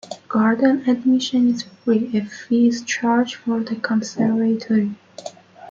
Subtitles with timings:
[0.27, 4.95] Garden admission is free; a fee is charged for the conservatory.